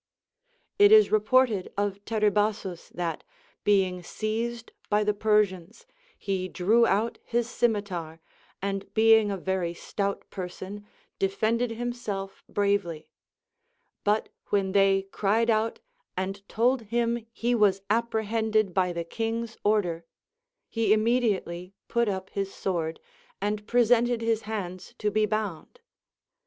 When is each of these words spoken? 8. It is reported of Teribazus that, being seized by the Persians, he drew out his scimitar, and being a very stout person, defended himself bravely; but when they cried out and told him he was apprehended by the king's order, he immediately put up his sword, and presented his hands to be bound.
8. 0.79 0.85
It 0.85 0.91
is 0.95 1.11
reported 1.11 1.71
of 1.77 2.03
Teribazus 2.05 2.89
that, 2.89 3.23
being 3.63 4.01
seized 4.01 4.71
by 4.89 5.03
the 5.03 5.13
Persians, 5.13 5.85
he 6.17 6.47
drew 6.47 6.87
out 6.87 7.19
his 7.23 7.47
scimitar, 7.47 8.19
and 8.63 8.91
being 8.95 9.29
a 9.29 9.37
very 9.37 9.75
stout 9.75 10.27
person, 10.31 10.87
defended 11.19 11.69
himself 11.73 12.43
bravely; 12.49 13.09
but 14.03 14.29
when 14.47 14.71
they 14.71 15.03
cried 15.11 15.51
out 15.51 15.79
and 16.17 16.49
told 16.49 16.81
him 16.89 17.23
he 17.31 17.53
was 17.53 17.83
apprehended 17.87 18.73
by 18.73 18.91
the 18.91 19.03
king's 19.03 19.55
order, 19.63 20.03
he 20.67 20.93
immediately 20.93 21.75
put 21.87 22.09
up 22.09 22.31
his 22.31 22.51
sword, 22.51 22.99
and 23.39 23.67
presented 23.67 24.21
his 24.21 24.41
hands 24.49 24.95
to 24.97 25.11
be 25.11 25.27
bound. 25.27 25.79